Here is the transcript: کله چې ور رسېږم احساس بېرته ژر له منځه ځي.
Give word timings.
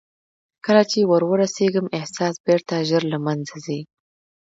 کله 0.65 0.83
چې 0.91 0.99
ور 1.09 1.23
رسېږم 1.41 1.85
احساس 1.99 2.35
بېرته 2.47 2.85
ژر 2.89 3.03
له 3.13 3.19
منځه 3.25 3.55
ځي. 3.65 3.79